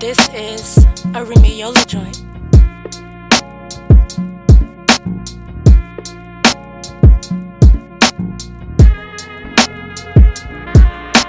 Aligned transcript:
This 0.00 0.18
is 0.34 0.78
a 1.14 1.24
Remiola 1.24 1.86
joint. 1.86 2.24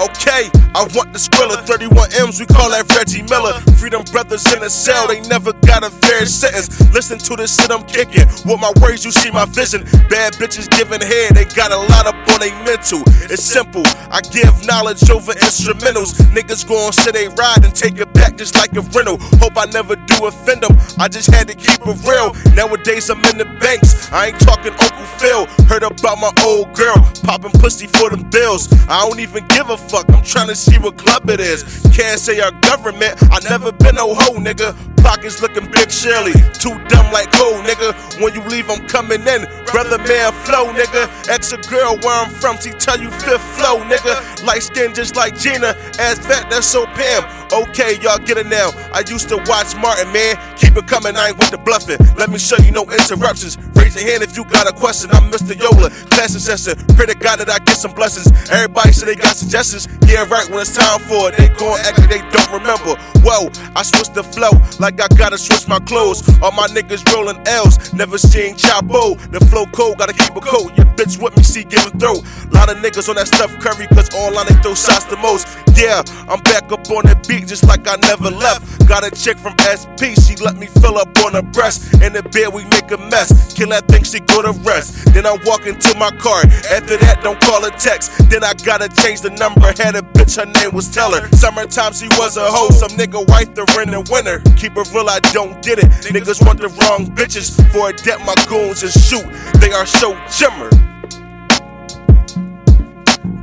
Okay, 0.00 0.48
I 0.72 0.88
want 0.96 1.12
the 1.12 1.20
Skrilla, 1.20 1.60
31 1.68 2.08
M's, 2.24 2.40
we 2.40 2.46
call 2.46 2.70
that 2.70 2.88
Reggie 2.96 3.20
Miller. 3.28 3.52
Freedom 3.76 4.00
brothers 4.12 4.46
in 4.52 4.62
a 4.62 4.70
cell, 4.70 5.08
they 5.08 5.20
never 5.28 5.52
got 5.64 5.84
a 5.84 5.90
fair 5.90 6.24
sentence. 6.24 6.80
Listen 6.92 7.18
to 7.18 7.36
the 7.36 7.46
shit 7.46 7.68
I'm 7.70 7.84
kicking. 7.84 8.24
With 8.48 8.60
my 8.60 8.72
words, 8.80 9.04
you 9.04 9.12
see 9.12 9.30
my 9.30 9.44
vision. 9.44 9.84
Bad 10.08 10.40
bitches 10.40 10.70
giving 10.72 11.04
head, 11.04 11.36
they 11.36 11.44
got 11.44 11.72
a 11.72 11.76
lot 11.76 12.08
up 12.08 12.16
on 12.32 12.40
their 12.40 12.56
mental. 12.64 13.04
It's 13.28 13.44
simple, 13.44 13.84
I 14.08 14.20
give 14.32 14.64
knowledge 14.64 15.04
over 15.10 15.32
instrumentals. 15.36 16.16
Niggas 16.32 16.64
go 16.66 16.76
on 16.80 16.92
shit 16.92 17.12
they 17.12 17.28
ride 17.28 17.64
and 17.64 17.74
take 17.74 17.98
it 18.00 18.12
back 18.14 18.29
just 18.40 18.56
like 18.56 18.72
a 18.72 18.80
rental. 18.96 19.18
Hope 19.36 19.52
I 19.58 19.66
never 19.66 19.96
do 19.96 20.24
offend 20.24 20.62
them, 20.62 20.74
I 20.98 21.08
just 21.08 21.30
had 21.30 21.46
to 21.48 21.54
keep 21.54 21.78
it 21.84 21.98
real. 22.08 22.32
Nowadays 22.54 23.10
I'm 23.10 23.20
in 23.28 23.36
the 23.36 23.44
banks, 23.60 24.10
I 24.10 24.28
ain't 24.28 24.40
talking 24.40 24.72
Uncle 24.72 25.08
Phil. 25.20 25.44
Heard 25.68 25.82
about 25.82 26.16
my 26.16 26.32
old 26.42 26.72
girl, 26.72 26.96
popping 27.22 27.52
pussy 27.60 27.86
for 27.86 28.08
them 28.08 28.24
bills. 28.30 28.72
I 28.88 29.06
don't 29.06 29.20
even 29.20 29.46
give 29.48 29.68
a 29.68 29.76
fuck. 29.76 30.08
I'm 30.08 30.24
trying 30.24 30.48
to 30.48 30.56
see 30.56 30.78
what 30.78 30.96
club 30.96 31.28
it 31.28 31.38
is. 31.38 31.84
Can't 31.94 32.18
say 32.18 32.40
our 32.40 32.52
government. 32.62 33.20
I 33.30 33.40
never 33.46 33.72
been 33.72 33.96
no 33.96 34.14
hoe, 34.14 34.40
nigga. 34.40 34.74
Pockets 35.02 35.42
looking 35.42 35.70
big 35.70 35.90
Shirley. 35.90 36.32
Too 36.56 36.76
dumb 36.88 37.12
like 37.12 37.28
hoe, 37.34 37.60
nigga. 37.62 37.92
When 38.22 38.32
you 38.34 38.42
leave, 38.48 38.70
I'm 38.70 38.86
coming 38.88 39.20
in. 39.20 39.44
Brother 39.70 39.98
man 39.98 40.32
flow, 40.44 40.72
nigga. 40.72 41.28
Ex 41.28 41.52
a 41.52 41.58
girl 41.68 41.98
where 42.00 42.24
I'm 42.24 42.30
from. 42.30 42.58
She 42.58 42.70
tell 42.70 42.98
you 42.98 43.10
fifth 43.10 43.44
flow, 43.56 43.80
nigga. 43.84 44.46
Light 44.46 44.62
skin 44.62 44.94
just 44.94 45.14
like 45.16 45.36
Gina. 45.36 45.76
Ass 45.98 46.18
fat, 46.24 46.48
that's 46.48 46.66
so 46.66 46.86
Pam. 46.86 47.39
Okay, 47.52 47.98
y'all 48.00 48.18
get 48.18 48.38
it 48.38 48.46
now. 48.46 48.70
I 48.94 49.02
used 49.08 49.28
to 49.30 49.36
watch 49.50 49.74
Martin, 49.74 50.12
man. 50.12 50.38
Keep 50.56 50.76
it 50.76 50.86
coming, 50.86 51.16
I 51.16 51.28
ain't 51.28 51.38
with 51.38 51.50
the 51.50 51.58
bluffing. 51.58 51.98
Let 52.16 52.30
me 52.30 52.38
show 52.38 52.56
you 52.62 52.70
no 52.70 52.84
interruptions. 52.84 53.58
Raise 53.74 53.98
your 53.98 54.06
hand 54.08 54.22
if 54.22 54.36
you 54.36 54.44
got 54.44 54.70
a 54.70 54.72
question. 54.72 55.10
I'm 55.10 55.30
Mr. 55.32 55.58
Yola, 55.58 55.90
class 56.14 56.34
assessor. 56.34 56.76
Pray 56.94 57.06
to 57.06 57.14
God 57.14 57.40
that 57.40 57.50
I 57.50 57.58
get 57.58 57.76
some 57.76 57.92
blessings. 57.92 58.30
Everybody 58.50 58.92
say 58.92 59.06
they 59.06 59.16
got 59.16 59.34
suggestions. 59.34 59.88
Yeah, 60.06 60.26
right, 60.30 60.48
when 60.50 60.60
it's 60.60 60.74
time 60.76 61.00
for 61.10 61.30
it, 61.30 61.38
they 61.38 61.48
gon' 61.58 61.78
act 61.82 61.98
like 61.98 62.10
they 62.10 62.22
don't 62.30 62.52
remember. 62.54 62.94
Whoa, 63.26 63.50
I 63.74 63.82
switched 63.82 64.14
the 64.14 64.22
flow 64.22 64.50
like 64.78 65.00
I 65.02 65.08
gotta 65.18 65.38
switch 65.38 65.66
my 65.66 65.78
clothes. 65.80 66.22
All 66.42 66.52
my 66.52 66.66
niggas 66.68 67.02
rolling 67.12 67.38
L's, 67.46 67.92
never 67.92 68.18
seen 68.18 68.54
Chapo. 68.54 69.18
The 69.30 69.40
flow 69.46 69.66
cold, 69.66 69.98
gotta 69.98 70.14
keep 70.14 70.34
a 70.36 70.40
coat. 70.40 70.76
Your 70.76 70.86
bitch 70.94 71.20
with 71.20 71.36
me, 71.36 71.42
see, 71.42 71.64
give 71.64 71.86
a 71.86 71.90
throat. 71.98 72.22
Lot 72.50 72.70
of 72.70 72.78
niggas 72.78 73.08
on 73.08 73.16
that 73.16 73.26
Steph 73.26 73.54
Curry, 73.58 73.86
cause 73.88 74.10
online 74.14 74.46
they 74.46 74.54
throw 74.62 74.74
shots 74.74 75.06
the 75.06 75.16
most. 75.16 75.46
Yeah, 75.74 76.02
I'm 76.28 76.42
back 76.42 76.70
up 76.72 76.84
on 76.90 77.06
the 77.06 77.16
beat 77.28 77.39
just 77.46 77.66
like 77.66 77.86
I 77.88 77.96
never 77.96 78.30
left. 78.30 78.88
Got 78.88 79.04
a 79.04 79.10
chick 79.10 79.38
from 79.38 79.54
SP, 79.62 80.18
she 80.18 80.36
let 80.36 80.56
me 80.56 80.66
fill 80.66 80.98
up 80.98 81.08
on 81.24 81.34
her 81.34 81.42
breast. 81.42 81.94
In 82.02 82.12
the 82.12 82.22
bed, 82.22 82.52
we 82.52 82.64
make 82.64 82.90
a 82.90 82.98
mess. 82.98 83.52
Kill 83.54 83.68
that 83.70 83.86
thing, 83.88 84.04
she 84.04 84.20
go 84.20 84.42
to 84.42 84.52
rest. 84.60 85.12
Then 85.14 85.26
I 85.26 85.36
walk 85.44 85.66
into 85.66 85.96
my 85.98 86.10
car. 86.18 86.42
After 86.70 86.96
that, 86.98 87.20
don't 87.22 87.40
call 87.40 87.64
a 87.64 87.70
text. 87.70 88.28
Then 88.30 88.44
I 88.44 88.54
gotta 88.54 88.88
change 89.02 89.20
the 89.20 89.30
number. 89.30 89.60
Had 89.60 89.96
a 89.96 90.02
bitch, 90.02 90.36
her 90.36 90.46
name 90.46 90.74
was 90.74 90.88
Teller. 90.92 91.28
Summertime, 91.32 91.92
she 91.92 92.08
was 92.18 92.36
a 92.36 92.46
hoe. 92.50 92.70
Some 92.70 92.90
nigga 92.98 93.26
wife 93.28 93.50
her 93.56 93.82
in 93.82 93.90
the 93.90 94.00
winter. 94.10 94.40
Keep 94.56 94.76
it 94.76 94.92
real, 94.92 95.08
I 95.08 95.20
don't 95.32 95.62
get 95.62 95.78
it. 95.78 95.86
Niggas 96.10 96.44
want 96.44 96.60
the 96.60 96.68
wrong 96.68 97.06
bitches. 97.06 97.56
For 97.72 97.90
a 97.90 97.92
debt, 97.92 98.20
my 98.26 98.34
goons 98.48 98.82
and 98.82 98.92
shoot. 98.92 99.26
They 99.60 99.72
are 99.72 99.86
so 99.86 100.14
jimmer. 100.26 100.70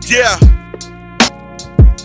Yeah. 0.09 0.37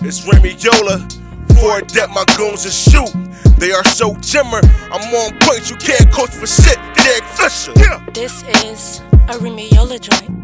It's 0.05 0.27
Remy 0.27 0.57
Yola. 0.59 1.22
For 1.63 1.79
a 1.79 1.83
debt, 1.83 2.11
my 2.11 2.25
goons 2.37 2.65
and 2.65 2.75
shoot. 2.75 3.13
They 3.57 3.71
are 3.71 3.85
so 3.85 4.15
jimmer. 4.15 4.61
I'm 4.91 5.15
on 5.15 5.39
point, 5.39 5.71
you 5.71 5.77
can't 5.77 6.11
coach 6.11 6.31
for 6.31 6.49
shit. 6.49 6.77
Derek 6.97 7.23
Fisher. 7.23 7.73
Yeah. 7.77 8.05
This 8.13 8.43
is 8.65 8.99
a 9.29 9.39
Remiola 9.39 10.01
joint. 10.01 10.42